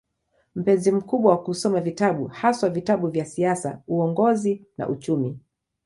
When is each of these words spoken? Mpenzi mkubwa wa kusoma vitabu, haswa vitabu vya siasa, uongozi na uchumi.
Mpenzi 0.55 0.91
mkubwa 0.91 1.31
wa 1.31 1.43
kusoma 1.43 1.81
vitabu, 1.81 2.27
haswa 2.27 2.69
vitabu 2.69 3.07
vya 3.07 3.25
siasa, 3.25 3.81
uongozi 3.87 4.65
na 4.77 4.89
uchumi. 4.89 5.39